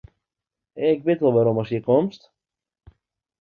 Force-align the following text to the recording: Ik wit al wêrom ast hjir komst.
Ik 0.89 0.99
wit 1.07 1.21
al 1.25 1.33
wêrom 1.35 1.61
ast 1.61 1.71
hjir 1.73 1.85
komst. 1.89 2.21